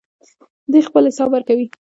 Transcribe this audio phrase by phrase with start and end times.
[0.71, 1.67] دوی خپل حساب ورکوي.